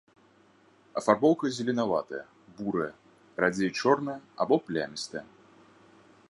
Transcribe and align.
Афарбоўка 1.01 1.45
зеленаватая, 1.57 2.21
бурая, 2.61 2.89
радзей 3.45 3.71
чорная 3.83 4.17
або 4.47 4.55
плямістая. 4.71 5.25